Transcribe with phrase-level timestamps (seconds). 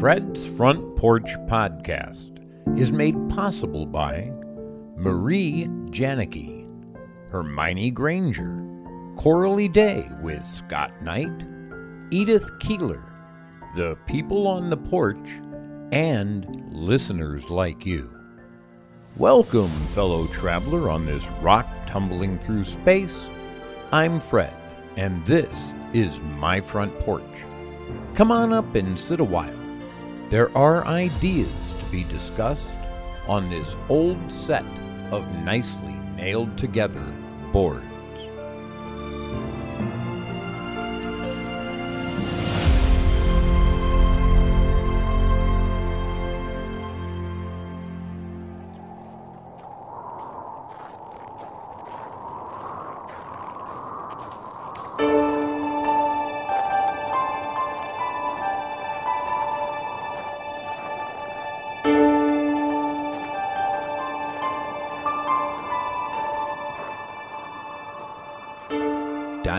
[0.00, 2.38] Fred's Front Porch Podcast
[2.78, 4.32] is made possible by
[4.96, 6.66] Marie Janicki,
[7.30, 8.64] Hermione Granger,
[9.18, 11.42] Coralie Day with Scott Knight,
[12.10, 13.04] Edith Keeler,
[13.76, 15.28] the people on the porch,
[15.92, 18.10] and listeners like you.
[19.18, 23.26] Welcome, fellow traveler, on this rock tumbling through space.
[23.92, 24.56] I'm Fred,
[24.96, 25.54] and this
[25.92, 27.22] is my front porch.
[28.14, 29.59] Come on up and sit a while.
[30.30, 32.62] There are ideas to be discussed
[33.26, 34.64] on this old set
[35.10, 37.04] of nicely nailed together
[37.52, 37.89] boards.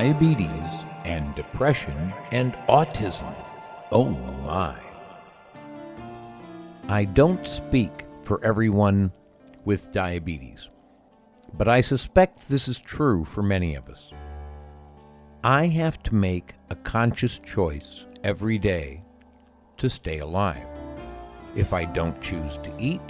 [0.01, 3.35] Diabetes and depression and autism.
[3.91, 4.75] Oh my.
[6.87, 9.11] I don't speak for everyone
[9.63, 10.69] with diabetes,
[11.53, 14.09] but I suspect this is true for many of us.
[15.43, 19.03] I have to make a conscious choice every day
[19.77, 20.65] to stay alive.
[21.55, 23.07] If I don't choose to eat,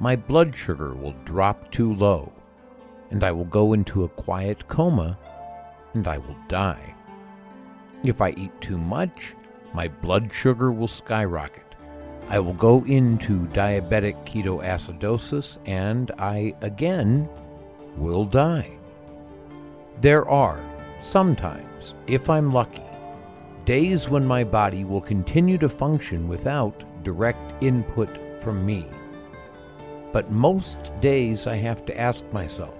[0.00, 2.32] my blood sugar will drop too low,
[3.12, 5.16] and I will go into a quiet coma
[5.94, 6.94] and I will die.
[8.04, 9.34] If I eat too much,
[9.72, 11.74] my blood sugar will skyrocket.
[12.28, 17.28] I will go into diabetic ketoacidosis and I again
[17.96, 18.72] will die.
[20.00, 20.60] There are,
[21.02, 22.82] sometimes, if I'm lucky,
[23.64, 28.08] days when my body will continue to function without direct input
[28.42, 28.86] from me.
[30.12, 32.74] But most days I have to ask myself,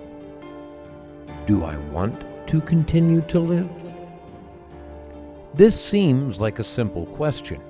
[1.47, 3.71] do I want to continue to live?
[5.55, 7.61] This seems like a simple question.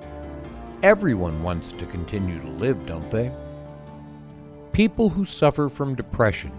[0.83, 3.31] Everyone wants to continue to live, don't they?
[4.73, 6.51] People who suffer from depression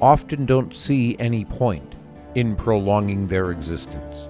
[0.00, 1.94] often don't see any point
[2.34, 4.28] in prolonging their existence.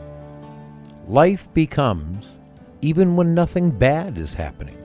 [1.06, 2.28] Life becomes,
[2.80, 4.78] even when nothing bad is happening,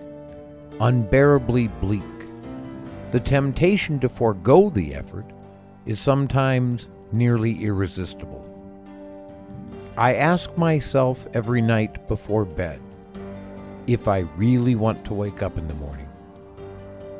[0.80, 2.04] unbearably bleak.
[3.12, 5.26] The temptation to forego the effort
[5.86, 8.44] is sometimes nearly irresistible.
[9.96, 12.82] I ask myself every night before bed
[13.86, 16.10] if I really want to wake up in the morning.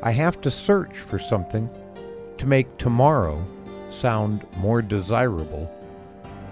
[0.02, 1.70] I have to search for something
[2.38, 3.46] to make tomorrow
[3.90, 5.70] sound more desirable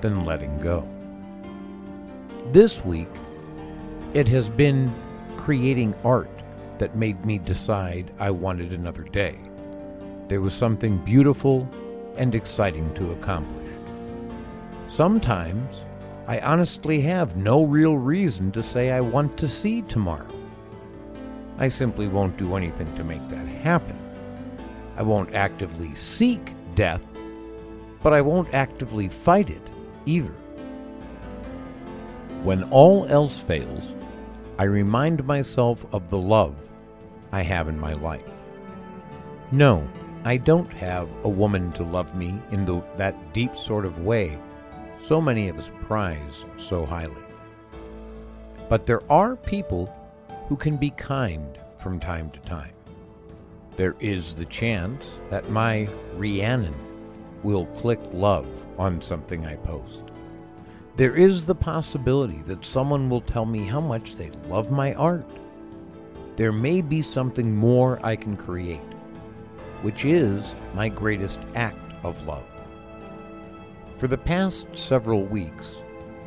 [0.00, 0.86] than letting go.
[2.52, 3.08] This week,
[4.14, 4.92] it has been
[5.36, 6.30] creating art
[6.78, 9.38] that made me decide I wanted another day.
[10.28, 11.68] There was something beautiful
[12.16, 13.72] and exciting to accomplish.
[14.88, 15.82] Sometimes
[16.26, 20.28] I honestly have no real reason to say I want to see tomorrow.
[21.58, 23.98] I simply won't do anything to make that happen.
[24.96, 27.02] I won't actively seek death,
[28.02, 29.66] but I won't actively fight it
[30.06, 30.34] either.
[32.42, 33.88] When all else fails,
[34.58, 36.54] I remind myself of the love
[37.32, 38.32] I have in my life.
[39.50, 39.88] No,
[40.24, 44.38] I don't have a woman to love me in the, that deep sort of way
[45.02, 47.24] so many of us prize so highly.
[48.68, 49.92] But there are people
[50.48, 52.72] who can be kind from time to time.
[53.76, 56.74] There is the chance that my Rhiannon
[57.42, 58.46] will click love
[58.78, 60.02] on something I post.
[60.96, 65.28] There is the possibility that someone will tell me how much they love my art.
[66.36, 68.91] There may be something more I can create
[69.82, 72.46] which is my greatest act of love.
[73.98, 75.76] For the past several weeks,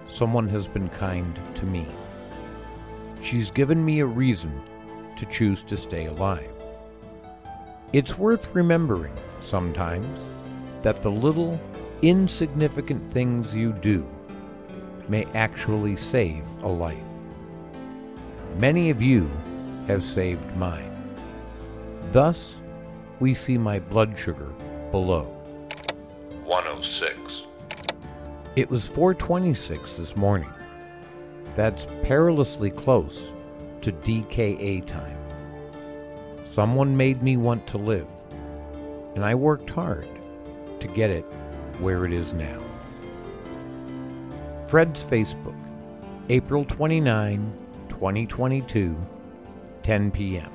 [0.10, 1.88] someone has been kind to me.
[3.22, 4.62] She's given me a reason
[5.18, 6.52] to choose to stay alive.
[7.94, 10.08] It's worth remembering sometimes
[10.84, 11.60] that the little,
[12.02, 14.08] insignificant things you do
[15.08, 16.98] may actually save a life.
[18.58, 19.30] Many of you
[19.88, 20.92] have saved mine.
[22.12, 22.58] Thus,
[23.20, 24.54] we see my blood sugar
[24.92, 25.24] below
[26.44, 27.44] 106.
[28.56, 30.52] It was 426 this morning.
[31.56, 33.32] That's perilously close
[33.82, 35.18] to DKA time.
[36.46, 38.08] Someone made me want to live,
[39.16, 40.08] and I worked hard
[40.80, 41.26] to get it
[41.80, 42.62] where it is now.
[44.68, 45.56] Fred's Facebook,
[46.30, 47.54] April 29,
[47.90, 49.06] 2022,
[49.84, 50.55] 10 p.m.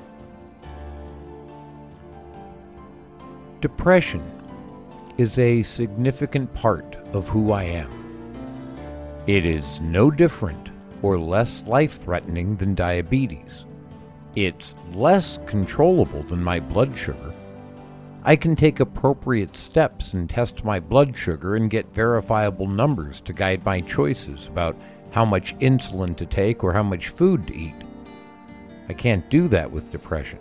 [3.61, 4.23] Depression
[5.19, 7.91] is a significant part of who I am.
[9.27, 10.69] It is no different
[11.03, 13.65] or less life threatening than diabetes.
[14.35, 17.35] It's less controllable than my blood sugar.
[18.23, 23.33] I can take appropriate steps and test my blood sugar and get verifiable numbers to
[23.33, 24.75] guide my choices about
[25.11, 27.75] how much insulin to take or how much food to eat.
[28.89, 30.39] I can't do that with depression.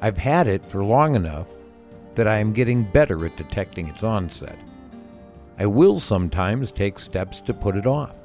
[0.00, 1.48] I've had it for long enough
[2.14, 4.58] that I am getting better at detecting its onset.
[5.58, 8.16] I will sometimes take steps to put it off.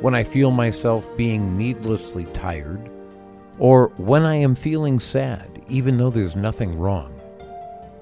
[0.00, 2.90] When I feel myself being needlessly tired,
[3.58, 7.14] or when I am feeling sad, even though there's nothing wrong,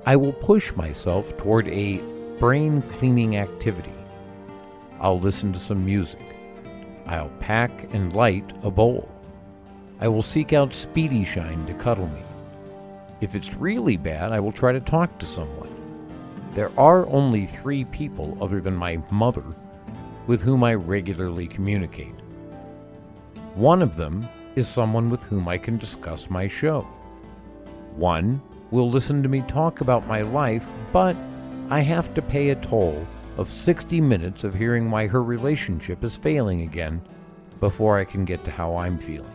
[0.04, 1.98] I will push myself toward a
[2.38, 3.92] brain cleaning activity.
[5.00, 6.36] I'll listen to some music.
[7.06, 9.08] I'll pack and light a bowl.
[10.00, 12.22] I will seek out Speedy Shine to cuddle me.
[13.20, 15.70] If it's really bad, I will try to talk to someone.
[16.54, 19.44] There are only three people other than my mother
[20.26, 22.14] with whom I regularly communicate.
[23.54, 26.82] One of them is someone with whom I can discuss my show.
[27.94, 31.16] One will listen to me talk about my life, but
[31.70, 33.06] I have to pay a toll
[33.38, 37.00] of 60 minutes of hearing why her relationship is failing again
[37.60, 39.32] before I can get to how I'm feeling.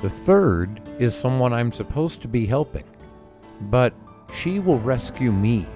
[0.00, 2.84] The third is someone I'm supposed to be helping,
[3.62, 3.94] but
[4.34, 5.66] she will rescue me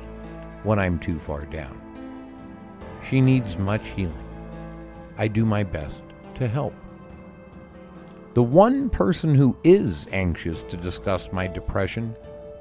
[0.64, 1.80] when I'm too far down.
[3.08, 4.14] She needs much healing.
[5.16, 6.02] I do my best
[6.36, 6.74] to help.
[8.34, 12.14] The one person who is anxious to discuss my depression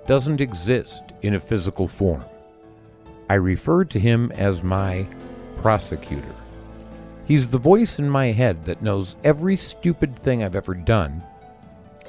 [0.07, 2.23] doesn't exist in a physical form.
[3.29, 5.05] I refer to him as my
[5.57, 6.33] prosecutor.
[7.25, 11.21] He's the voice in my head that knows every stupid thing I've ever done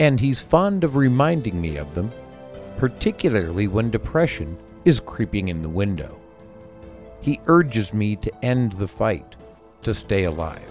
[0.00, 2.10] and he's fond of reminding me of them,
[2.76, 6.18] particularly when depression is creeping in the window.
[7.20, 9.34] He urges me to end the fight,
[9.82, 10.70] to stay alive.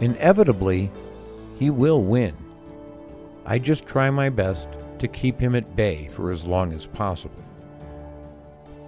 [0.00, 0.90] Inevitably,
[1.58, 2.34] he will win.
[3.46, 4.66] I just try my best
[4.98, 7.42] to keep him at bay for as long as possible.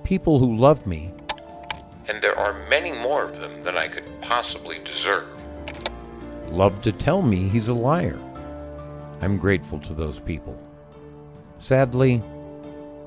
[0.04, 1.12] People who love me,
[2.08, 5.28] and there are many more of them than I could possibly deserve,
[6.48, 8.18] love to tell me he's a liar.
[9.22, 10.60] I'm grateful to those people.
[11.60, 12.20] Sadly,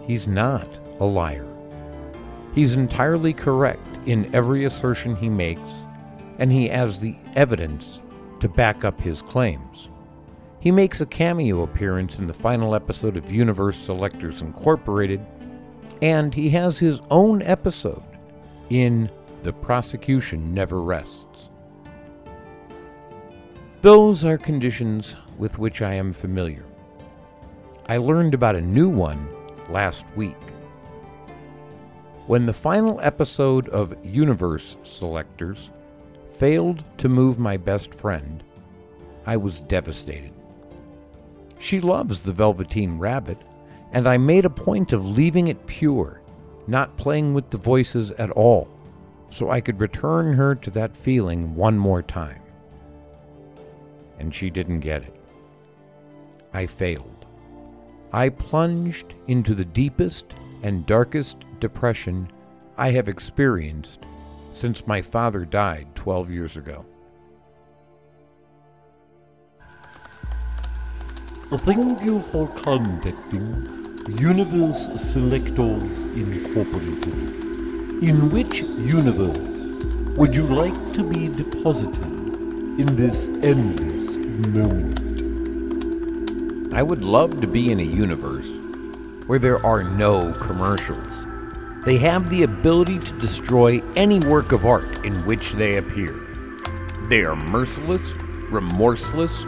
[0.08, 0.68] he's not
[1.02, 1.46] a liar.
[2.54, 5.72] He's entirely correct in every assertion he makes,
[6.40, 8.00] and he has the evidence
[8.40, 9.90] to back up his claims.
[10.62, 15.20] He makes a cameo appearance in the final episode of Universe Selectors Incorporated,
[16.02, 18.02] and he has his own episode
[18.70, 19.10] in
[19.44, 21.50] The Prosecution Never Rests.
[23.82, 26.66] Those are conditions with which I am familiar.
[27.88, 29.28] I learned about a new one
[29.70, 30.36] last week.
[32.28, 35.70] When the final episode of Universe Selectors
[36.38, 38.44] failed to move my best friend,
[39.26, 40.34] I was devastated.
[41.60, 43.38] She loves the Velveteen Rabbit,
[43.92, 46.22] and I made a point of leaving it pure,
[46.68, 48.68] not playing with the voices at all,
[49.30, 52.42] so I could return her to that feeling one more time.
[54.20, 55.16] And she didn't get it.
[56.56, 57.26] I failed.
[58.14, 60.24] I plunged into the deepest
[60.64, 62.32] and darkest depression
[62.78, 64.00] I have experienced
[64.54, 66.86] since my father died 12 years ago.
[71.52, 73.44] Thank you for contacting
[74.18, 77.44] Universe Selectors Incorporated.
[78.02, 79.50] In which universe
[80.16, 82.06] would you like to be deposited
[82.80, 85.05] in this endless moment?
[86.76, 88.52] I would love to be in a universe
[89.28, 91.08] where there are no commercials.
[91.86, 96.14] They have the ability to destroy any work of art in which they appear.
[97.08, 98.12] They are merciless,
[98.50, 99.44] remorseless,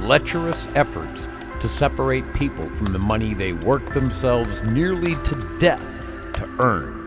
[0.00, 1.28] lecherous efforts
[1.60, 5.86] to separate people from the money they work themselves nearly to death
[6.34, 6.98] to earn.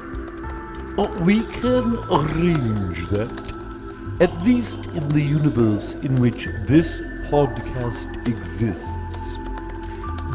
[1.25, 8.94] We can arrange that, at least in the universe in which this podcast exists.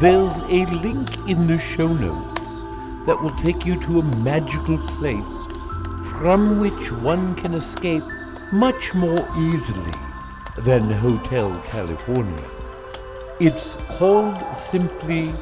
[0.01, 2.41] There's a link in the show notes
[3.05, 5.45] that will take you to a magical place
[6.13, 8.03] from which one can escape
[8.51, 9.93] much more easily
[10.57, 12.49] than Hotel California.
[13.39, 15.35] It's called simply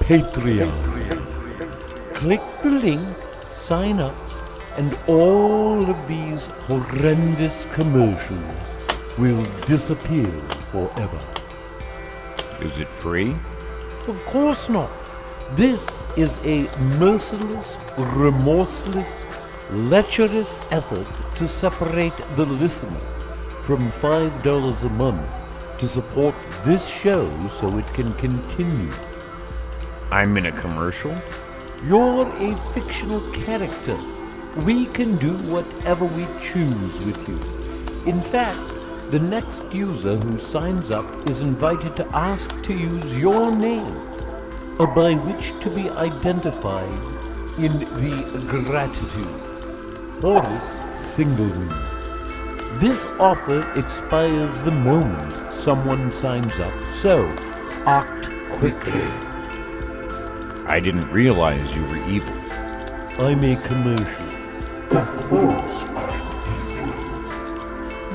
[0.00, 0.74] Patreon.
[2.14, 3.16] Click the link,
[3.46, 4.16] sign up,
[4.76, 8.56] and all of these horrendous commercials
[9.18, 10.32] will disappear
[10.72, 11.20] forever.
[12.60, 13.36] Is it free?
[14.08, 14.90] Of course not.
[15.54, 15.80] This
[16.16, 16.68] is a
[16.98, 19.24] merciless, remorseless,
[19.70, 21.06] lecherous effort
[21.36, 23.00] to separate the listener
[23.60, 25.22] from $5 a month
[25.78, 27.30] to support this show
[27.60, 28.92] so it can continue.
[30.10, 31.14] I'm in a commercial?
[31.84, 33.96] You're a fictional character.
[34.66, 37.38] We can do whatever we choose with you.
[38.10, 38.71] In fact,
[39.12, 43.94] the next user who signs up is invited to ask to use your name,
[44.78, 46.88] or by which to be identified
[47.58, 49.26] in the gratitude.
[50.22, 50.80] Horace
[51.14, 51.68] Singleton.
[52.80, 57.28] This offer expires the moment someone signs up, so
[57.84, 59.02] act quickly.
[60.66, 62.34] I didn't realize you were evil.
[63.18, 64.96] I'm a commercial.
[64.96, 66.01] Of course I'm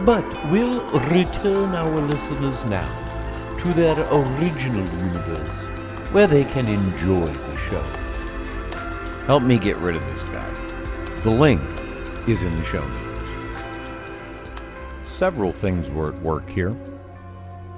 [0.08, 2.86] But we'll return our listeners now
[3.58, 5.52] to their original universe,
[6.14, 7.84] where they can enjoy the show.
[9.26, 10.50] Help me get rid of this guy.
[11.24, 11.62] The link
[12.26, 13.20] is in the show notes.
[15.12, 16.74] Several things were at work here.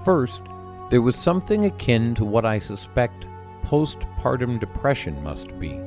[0.06, 0.44] First,
[0.92, 3.26] there was something akin to what I suspect
[3.64, 5.82] postpartum depression must be.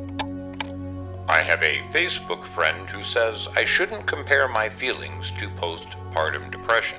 [1.28, 6.01] I have a Facebook friend who says I shouldn't compare my feelings to postpartum
[6.50, 6.98] depression.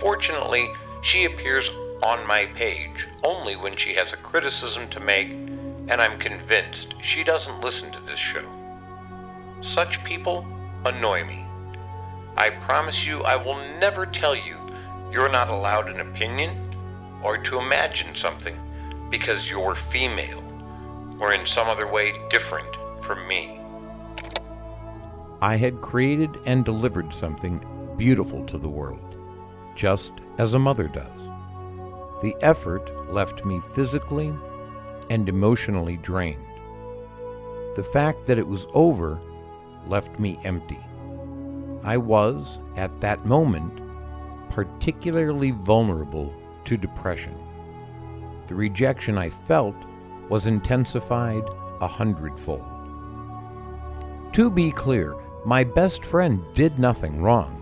[0.00, 0.68] Fortunately,
[1.02, 1.70] she appears
[2.02, 7.22] on my page only when she has a criticism to make, and I'm convinced she
[7.22, 8.44] doesn't listen to this show.
[9.60, 10.46] Such people
[10.84, 11.44] annoy me.
[12.36, 14.56] I promise you I will never tell you
[15.12, 16.74] you're not allowed an opinion
[17.22, 18.58] or to imagine something
[19.10, 20.42] because you're female
[21.20, 23.60] or in some other way different from me.
[25.40, 27.64] I had created and delivered something
[27.96, 29.16] beautiful to the world,
[29.74, 31.20] just as a mother does.
[32.22, 34.32] The effort left me physically
[35.10, 36.44] and emotionally drained.
[37.74, 39.20] The fact that it was over
[39.86, 40.78] left me empty.
[41.82, 43.80] I was, at that moment,
[44.50, 46.32] particularly vulnerable
[46.64, 47.36] to depression.
[48.46, 49.74] The rejection I felt
[50.28, 51.42] was intensified
[51.80, 52.64] a hundredfold.
[54.34, 57.61] To be clear, my best friend did nothing wrong.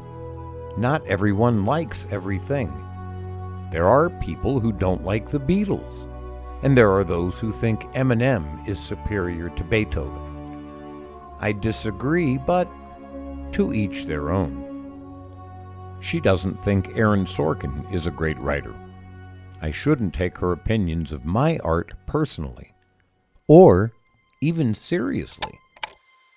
[0.77, 2.73] Not everyone likes everything.
[3.71, 6.07] There are people who don't like the Beatles,
[6.62, 10.27] and there are those who think Eminem is superior to Beethoven.
[11.41, 12.69] I disagree, but
[13.53, 14.67] to each their own.
[16.00, 18.75] She doesn't think Aaron Sorkin is a great writer.
[19.62, 22.73] I shouldn't take her opinions of my art personally,
[23.47, 23.93] or
[24.41, 25.59] even seriously.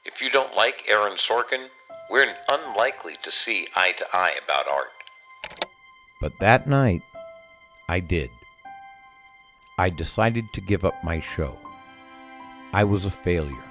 [0.05, 1.67] If you don't like Aaron Sorkin,
[2.13, 4.91] we're unlikely to see eye to eye about art.
[6.21, 7.01] But that night,
[7.89, 8.29] I did.
[9.79, 11.57] I decided to give up my show.
[12.71, 13.63] I was a failure.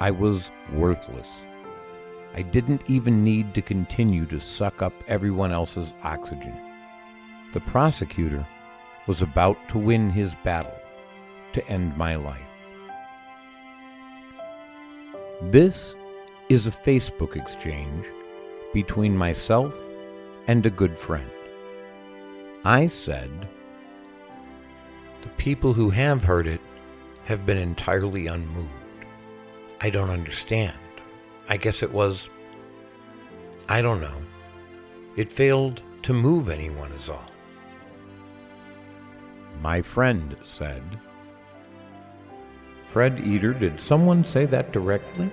[0.00, 1.28] I was worthless.
[2.34, 6.56] I didn't even need to continue to suck up everyone else's oxygen.
[7.52, 8.44] The prosecutor
[9.06, 10.80] was about to win his battle
[11.52, 12.40] to end my life.
[15.42, 15.94] This
[16.52, 18.04] is a Facebook exchange
[18.74, 19.74] between myself
[20.48, 21.30] and a good friend.
[22.62, 23.48] I said,
[25.22, 26.60] The people who have heard it
[27.24, 28.68] have been entirely unmoved.
[29.80, 30.76] I don't understand.
[31.48, 32.28] I guess it was.
[33.70, 34.20] I don't know.
[35.16, 37.30] It failed to move anyone, is all.
[39.62, 40.82] My friend said,
[42.84, 45.30] Fred Eater, did someone say that directly?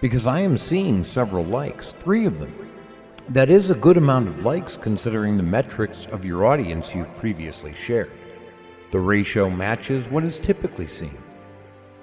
[0.00, 2.54] Because I am seeing several likes, three of them.
[3.28, 7.74] That is a good amount of likes considering the metrics of your audience you've previously
[7.74, 8.10] shared.
[8.92, 11.18] The ratio matches what is typically seen.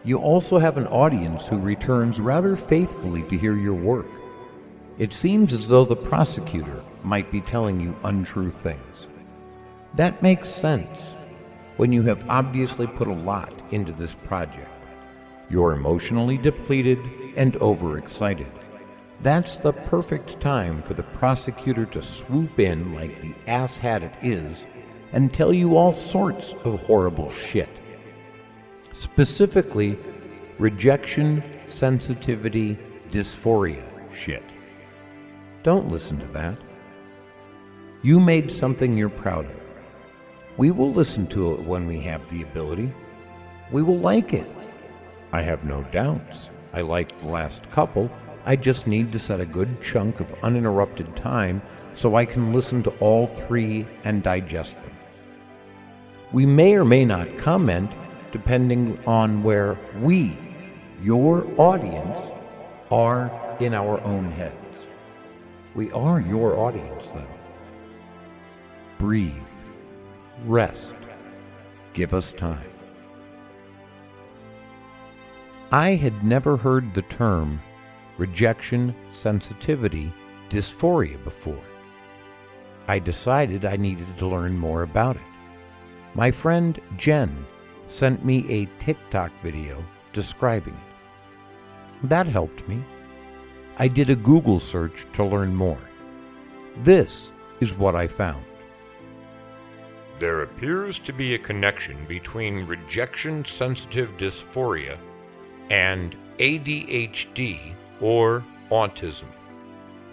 [0.04, 4.08] You also have an audience who returns rather faithfully to hear your work.
[5.00, 9.08] It seems as though the prosecutor might be telling you untrue things.
[9.96, 11.16] That makes sense
[11.78, 14.70] when you have obviously put a lot into this project.
[15.50, 17.00] You're emotionally depleted
[17.38, 18.52] and overexcited.
[19.22, 24.64] That's the perfect time for the prosecutor to swoop in like the asshat it is
[25.14, 27.70] and tell you all sorts of horrible shit.
[28.94, 29.98] Specifically,
[30.60, 32.78] rejection, sensitivity,
[33.10, 34.44] dysphoria shit.
[35.64, 36.58] Don't listen to that.
[38.02, 39.62] You made something you're proud of.
[40.58, 42.94] We will listen to it when we have the ability.
[43.72, 44.50] We will like it.
[45.32, 46.50] I have no doubts.
[46.74, 48.12] I liked the last couple.
[48.46, 51.62] I just need to set a good chunk of uninterrupted time
[51.94, 54.98] so I can listen to all three and digest them.
[56.32, 57.92] We may or may not comment
[58.32, 60.38] depending on where we,
[61.02, 62.20] your audience,
[62.92, 64.54] are in our own heads.
[65.74, 67.28] We are your audience, though.
[68.98, 69.34] Breathe.
[70.46, 70.94] Rest.
[71.94, 72.70] Give us time.
[75.72, 77.62] I had never heard the term
[78.18, 80.14] rejection sensitivity
[80.50, 81.62] dysphoria before.
[82.88, 85.22] I decided I needed to learn more about it.
[86.16, 87.46] My friend Jen
[87.90, 89.84] sent me a TikTok video
[90.14, 92.08] describing it.
[92.08, 92.82] That helped me.
[93.78, 95.82] I did a Google search to learn more.
[96.78, 98.46] This is what I found.
[100.18, 104.98] There appears to be a connection between rejection sensitive dysphoria
[105.70, 109.28] and ADHD or autism.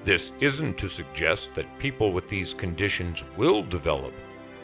[0.05, 4.13] This isn't to suggest that people with these conditions will develop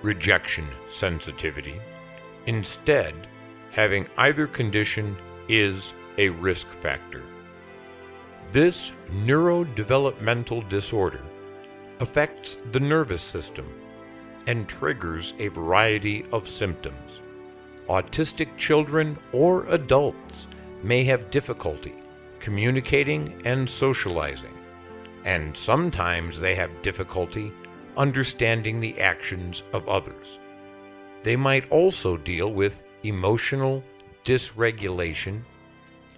[0.03, 1.81] rejection sensitivity.
[2.47, 3.15] Instead,
[3.71, 5.17] having either condition
[5.49, 7.23] is a risk factor.
[8.53, 11.23] This neurodevelopmental disorder
[12.01, 13.67] affects the nervous system
[14.47, 17.21] and triggers a variety of symptoms.
[17.89, 20.49] Autistic children or adults
[20.83, 21.95] may have difficulty
[22.41, 24.57] communicating and socializing,
[25.25, 27.53] and sometimes they have difficulty
[27.97, 30.39] understanding the actions of others.
[31.23, 33.85] They might also deal with emotional
[34.25, 35.43] dysregulation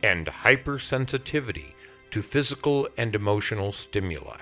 [0.02, 1.73] and hypersensitivity
[2.12, 4.40] to physical and emotional stimuli.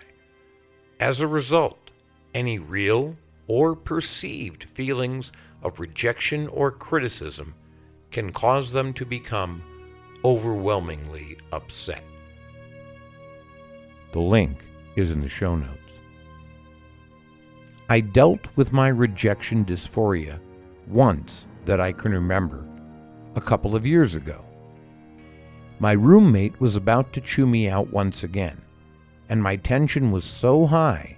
[0.99, 1.91] As a result,
[2.35, 7.55] any real or perceived feelings of rejection or criticism
[8.11, 9.62] can cause them to become
[10.25, 12.03] overwhelmingly upset.
[14.12, 14.65] The link
[14.97, 15.99] is in the show notes.
[17.89, 20.39] I dealt with my rejection dysphoria
[20.87, 22.67] once that I can remember
[23.35, 24.45] a couple of years ago.
[25.78, 28.61] My roommate was about to chew me out once again,
[29.28, 31.17] and my tension was so high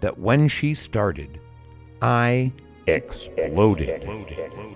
[0.00, 1.38] that when she started,
[2.00, 2.52] I
[2.86, 4.08] exploded.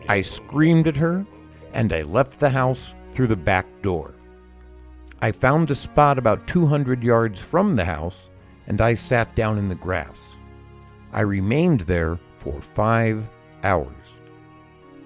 [0.09, 1.27] I screamed at her,
[1.73, 4.15] and I left the house through the back door.
[5.23, 8.29] I found a spot about 200 yards from the house,
[8.67, 10.19] and I sat down in the grass.
[11.13, 13.27] I remained there for five
[13.63, 14.21] hours.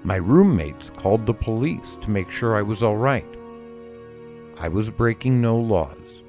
[0.02, 3.26] My roommates called the police to make sure I was all right.
[4.58, 6.22] I was breaking no laws.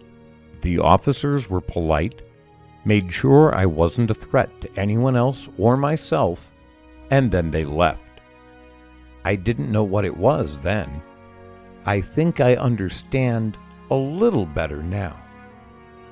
[0.62, 2.22] The officers were polite,
[2.84, 6.52] made sure I wasn't a threat to anyone else or myself,
[7.10, 8.04] and then they left.
[9.24, 11.02] I didn't know what it was then.
[11.86, 13.58] I think I understand
[13.89, 15.18] a little better now.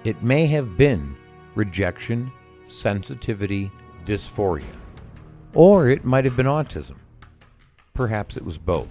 [0.04, 1.16] It may have been
[1.56, 2.32] rejection,
[2.70, 3.72] sensitivity,
[4.06, 4.64] dysphoria,
[5.54, 6.98] or it might have been autism.
[7.94, 8.88] Perhaps it was both.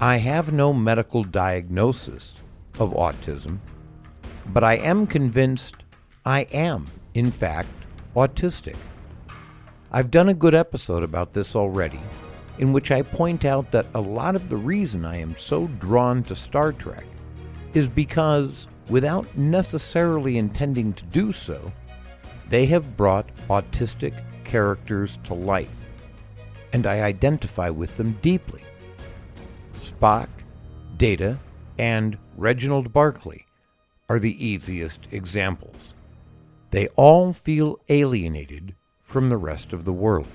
[0.00, 2.34] I have no medical diagnosis
[2.78, 3.58] of autism,
[4.46, 5.74] but I am convinced
[6.24, 7.70] I am, in fact,
[8.14, 8.76] autistic.
[9.90, 12.00] I've done a good episode about this already,
[12.58, 16.22] in which I point out that a lot of the reason I am so drawn
[16.24, 17.06] to Star Trek
[17.74, 21.72] is because, without necessarily intending to do so,
[22.48, 25.68] they have brought autistic characters to life,
[26.72, 28.62] and I identify with them deeply.
[29.74, 30.28] Spock,
[30.96, 31.38] Data,
[31.78, 33.44] and Reginald Barclay
[34.08, 35.92] are the easiest examples.
[36.70, 40.26] They all feel alienated from the rest of the world.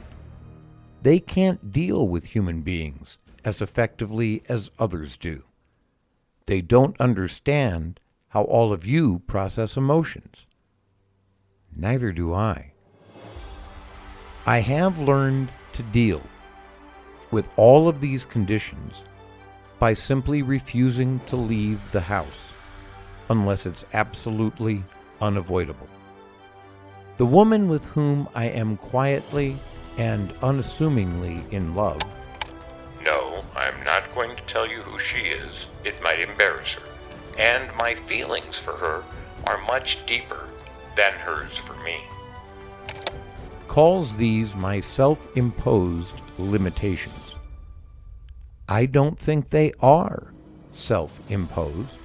[1.03, 5.43] They can't deal with human beings as effectively as others do.
[6.45, 10.45] They don't understand how all of you process emotions.
[11.75, 12.71] Neither do I.
[14.45, 16.21] I have learned to deal
[17.31, 19.03] with all of these conditions
[19.79, 22.53] by simply refusing to leave the house
[23.29, 24.85] unless it's absolutely
[25.19, 25.89] unavoidable.
[27.17, 29.57] The woman with whom I am quietly
[29.97, 32.01] and unassumingly in love.
[33.01, 35.65] No, I'm not going to tell you who she is.
[35.83, 36.83] It might embarrass her.
[37.37, 39.03] And my feelings for her
[39.45, 40.47] are much deeper
[40.95, 41.97] than hers for me.
[43.67, 47.37] Calls these my self imposed limitations.
[48.69, 50.33] I don't think they are
[50.71, 51.97] self imposed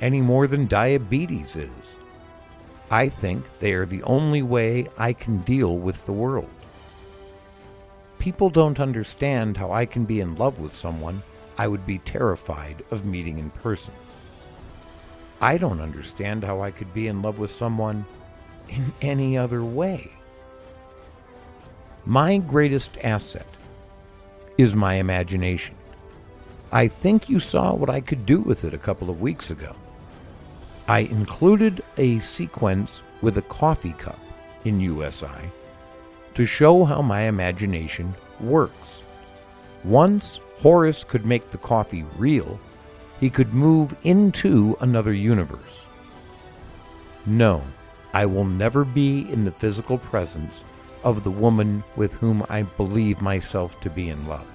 [0.00, 1.70] any more than diabetes is.
[2.90, 6.55] I think they are the only way I can deal with the world.
[8.26, 11.22] People don't understand how I can be in love with someone
[11.56, 13.94] I would be terrified of meeting in person.
[15.40, 18.04] I don't understand how I could be in love with someone
[18.68, 20.10] in any other way.
[22.04, 23.46] My greatest asset
[24.58, 25.76] is my imagination.
[26.72, 29.76] I think you saw what I could do with it a couple of weeks ago.
[30.88, 34.18] I included a sequence with a coffee cup
[34.64, 35.52] in USI
[36.36, 39.02] to show how my imagination works.
[39.84, 42.60] Once Horace could make the coffee real,
[43.18, 45.86] he could move into another universe.
[47.24, 47.62] No,
[48.12, 50.52] I will never be in the physical presence
[51.04, 54.46] of the woman with whom I believe myself to be in love.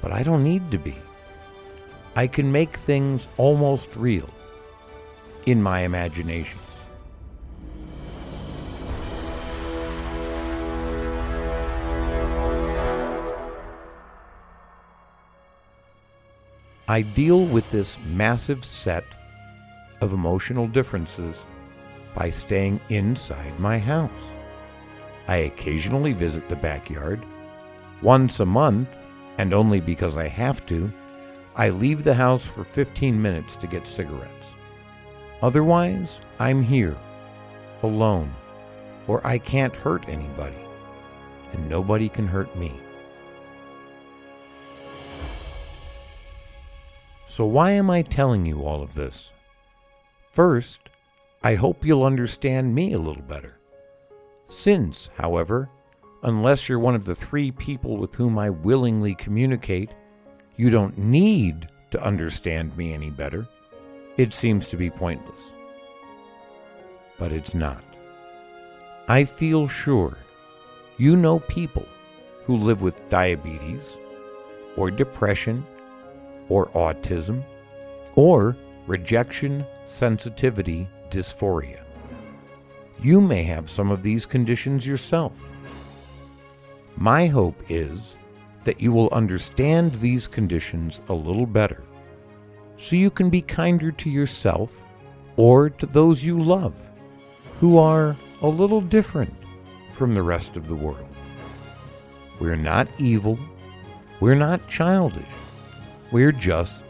[0.00, 0.96] But I don't need to be.
[2.16, 4.30] I can make things almost real
[5.44, 6.58] in my imagination.
[16.86, 19.04] I deal with this massive set
[20.02, 21.42] of emotional differences
[22.14, 24.10] by staying inside my house.
[25.26, 27.24] I occasionally visit the backyard.
[28.02, 28.94] Once a month,
[29.38, 30.92] and only because I have to,
[31.56, 34.30] I leave the house for 15 minutes to get cigarettes.
[35.40, 36.98] Otherwise, I'm here,
[37.82, 38.30] alone,
[39.06, 40.60] where I can't hurt anybody,
[41.54, 42.74] and nobody can hurt me.
[47.34, 49.32] So, why am I telling you all of this?
[50.30, 50.82] First,
[51.42, 53.58] I hope you'll understand me a little better.
[54.46, 55.68] Since, however,
[56.22, 59.90] unless you're one of the three people with whom I willingly communicate,
[60.54, 63.48] you don't need to understand me any better,
[64.16, 65.42] it seems to be pointless.
[67.18, 67.82] But it's not.
[69.08, 70.16] I feel sure
[70.98, 71.88] you know people
[72.44, 73.82] who live with diabetes,
[74.76, 75.66] or depression,
[76.48, 77.44] or autism,
[78.16, 81.82] or rejection sensitivity dysphoria.
[83.00, 85.32] You may have some of these conditions yourself.
[86.96, 88.16] My hope is
[88.64, 91.82] that you will understand these conditions a little better
[92.78, 94.70] so you can be kinder to yourself
[95.36, 96.74] or to those you love
[97.60, 99.34] who are a little different
[99.92, 101.08] from the rest of the world.
[102.40, 103.38] We're not evil.
[104.20, 105.24] We're not childish.
[106.14, 106.84] We're just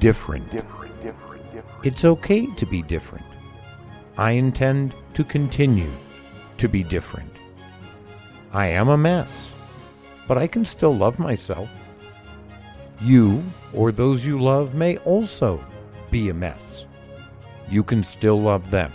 [0.00, 0.50] different.
[0.50, 1.84] Different, different, different.
[1.86, 3.26] It's okay to be different.
[4.16, 5.92] I intend to continue
[6.56, 7.30] to be different.
[8.54, 9.52] I am a mess,
[10.26, 11.68] but I can still love myself.
[13.02, 15.62] You or those you love may also
[16.10, 16.86] be a mess.
[17.68, 18.94] You can still love them.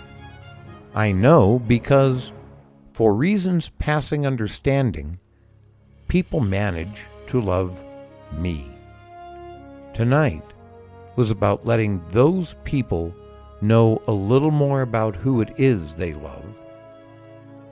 [0.96, 2.34] I know because,
[2.92, 5.20] for reasons passing understanding,
[6.08, 7.80] people manage to love
[8.32, 8.72] me.
[9.98, 10.54] Tonight
[11.16, 13.16] was about letting those people
[13.62, 16.56] know a little more about who it is they love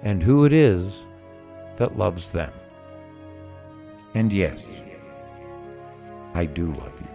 [0.02, 0.92] and who it is
[1.78, 2.52] that loves them.
[4.16, 4.64] And yes,
[6.34, 7.14] I do love you.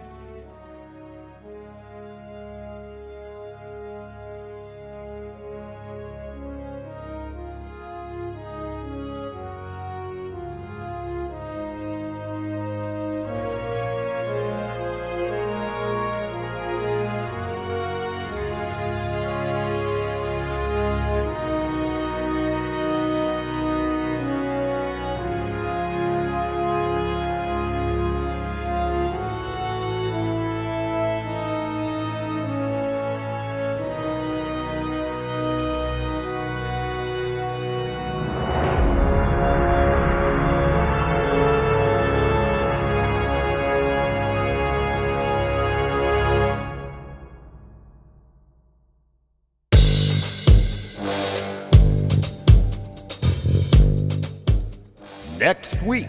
[55.91, 56.07] Week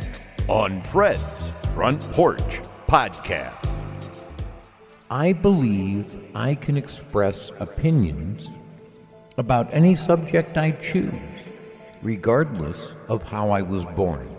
[0.48, 3.66] on Fred's Front Porch Podcast.
[5.10, 8.48] I believe I can express opinions
[9.38, 11.40] about any subject I choose,
[12.00, 14.30] regardless of how I was born.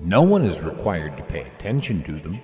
[0.00, 2.38] No one is required to pay attention to them.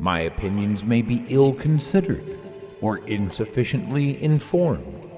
[0.00, 2.40] My opinions may be ill considered
[2.80, 5.08] or insufficiently informed.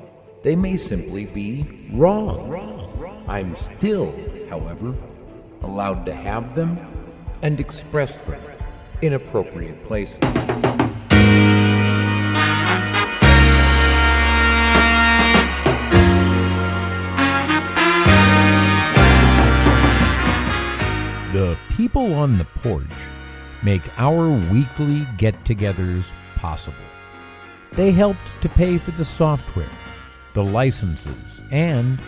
[0.43, 3.25] They may simply be wrong.
[3.27, 4.15] I'm still,
[4.51, 4.95] however,
[5.62, 6.79] allowed to have them
[7.42, 8.40] and express them
[9.03, 10.19] in appropriate places.
[21.33, 22.87] The people on the porch
[23.62, 26.05] make our weekly get togethers
[26.37, 26.77] possible.
[27.73, 29.69] They helped to pay for the software,
[30.33, 31.14] the licenses,
[31.51, 32.01] and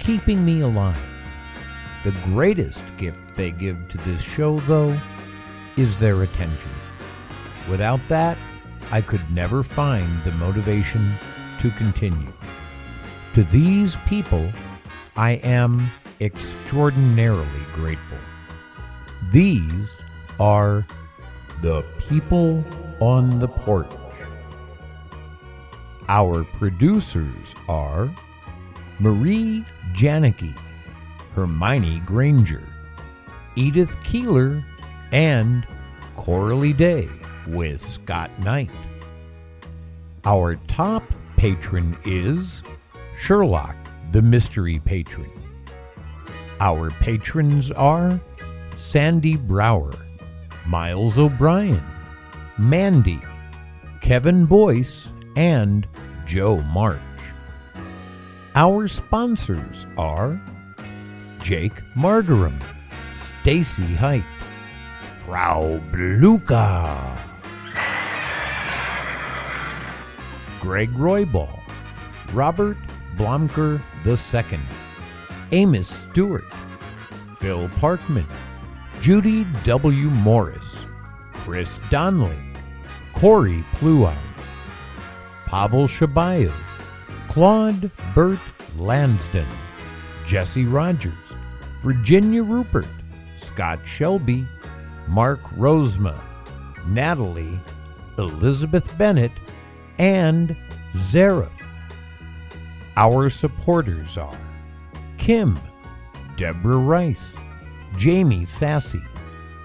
[0.00, 1.11] keeping me alive.
[2.04, 4.98] The greatest gift they give to this show, though,
[5.76, 6.70] is their attention.
[7.70, 8.36] Without that,
[8.90, 11.12] I could never find the motivation
[11.60, 12.32] to continue.
[13.34, 14.52] To these people,
[15.16, 15.86] I am
[16.20, 18.18] extraordinarily grateful.
[19.30, 19.88] These
[20.40, 20.84] are
[21.60, 22.64] the people
[23.00, 23.90] on the porch.
[26.08, 28.12] Our producers are
[28.98, 30.54] Marie Janicki,
[31.34, 32.62] Hermione Granger,
[33.56, 34.64] Edith Keeler,
[35.12, 35.66] and
[36.16, 37.08] Coralie Day
[37.46, 38.70] with Scott Knight.
[40.24, 41.02] Our top
[41.36, 42.62] patron is
[43.18, 43.76] Sherlock,
[44.12, 45.30] the mystery patron.
[46.60, 48.20] Our patrons are
[48.78, 49.92] Sandy Brower,
[50.66, 51.82] Miles O'Brien,
[52.58, 53.20] Mandy,
[54.00, 55.88] Kevin Boyce, and
[56.26, 57.00] Joe March.
[58.54, 60.40] Our sponsors are
[61.42, 62.54] Jake Margaram,
[63.42, 64.24] Stacy Height,
[65.18, 67.18] Frau Bluka,
[70.60, 71.58] Greg Roybal,
[72.32, 72.76] Robert
[73.16, 74.60] Blomker II,
[75.50, 76.44] Amos Stewart,
[77.40, 78.26] Phil Parkman,
[79.00, 80.10] Judy W.
[80.10, 80.76] Morris,
[81.32, 82.38] Chris Donnelly,
[83.14, 84.16] Corey Pluow,
[85.46, 86.54] Pavel Shabayev,
[87.28, 88.38] Claude Burt
[88.78, 89.46] Lansden,
[90.24, 91.21] Jesse Rogers,
[91.82, 92.86] Virginia Rupert,
[93.40, 94.46] Scott Shelby,
[95.08, 96.18] Mark Rosema,
[96.86, 97.58] Natalie,
[98.18, 99.32] Elizabeth Bennett,
[99.98, 100.56] and
[100.94, 101.50] Zareth.
[102.96, 104.38] Our supporters are
[105.18, 105.58] Kim,
[106.36, 107.32] Deborah Rice,
[107.96, 109.02] Jamie Sassy,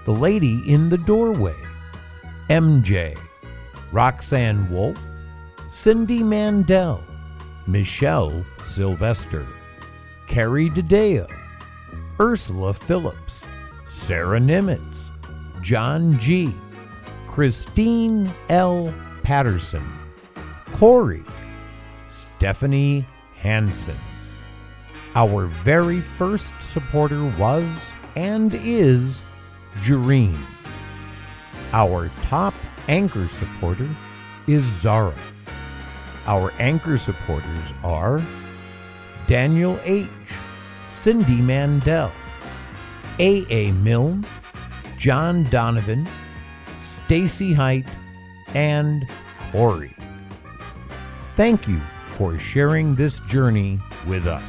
[0.04, 1.56] The Lady in the Doorway,
[2.48, 3.16] MJ,
[3.92, 4.98] Roxanne Wolf,
[5.72, 7.02] Cindy Mandel,
[7.66, 9.46] Michelle Sylvester,
[10.26, 11.28] Carrie DeDeo,
[12.20, 13.40] Ursula Phillips,
[13.92, 14.82] Sarah Nimitz,
[15.62, 16.52] John G.,
[17.26, 18.92] Christine L.
[19.22, 19.86] Patterson,
[20.72, 21.22] Corey,
[22.36, 23.04] Stephanie
[23.36, 23.96] Hansen.
[25.14, 27.66] Our very first supporter was
[28.16, 29.22] and is
[29.82, 30.38] Jareen.
[31.72, 32.54] Our top
[32.88, 33.88] anchor supporter
[34.48, 35.14] is Zara.
[36.26, 38.22] Our anchor supporters are
[39.28, 40.08] Daniel H.,
[41.02, 42.10] Cindy Mandel,
[43.20, 43.70] A.A.
[43.72, 44.26] Milne,
[44.98, 46.08] John Donovan,
[47.06, 47.86] Stacy Height,
[48.54, 49.06] and
[49.52, 49.94] Corey.
[51.36, 51.80] Thank you
[52.16, 54.42] for sharing this journey with us.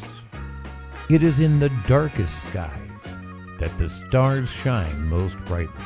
[1.08, 2.90] It is in the darkest skies
[3.60, 5.84] that the stars shine most brightly.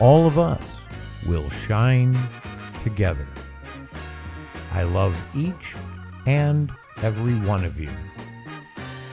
[0.00, 0.62] All of us
[1.26, 2.18] will shine
[2.82, 3.28] together.
[4.72, 5.74] I love each
[6.26, 7.90] and every one of you.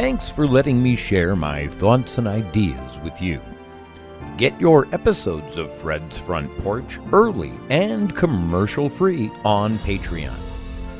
[0.00, 3.40] Thanks for letting me share my thoughts and ideas with you.
[4.36, 10.38] Get your episodes of Fred's Front Porch early and commercial free on Patreon.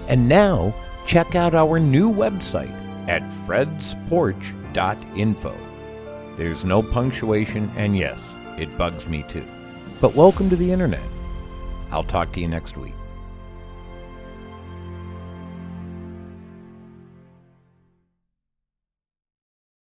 [0.09, 0.75] And now,
[1.07, 2.75] check out our new website
[3.09, 5.57] at fredsporch.info.
[6.37, 8.21] There's no punctuation, and yes,
[8.59, 9.47] it bugs me too.
[10.01, 11.09] But welcome to the internet.
[11.93, 12.95] I'll talk to you next week.